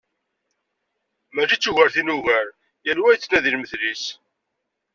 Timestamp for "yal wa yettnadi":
2.85-3.51